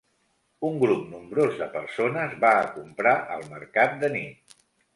[0.69, 4.61] Un grup nombrós de persones va a comprar al mercat de nit.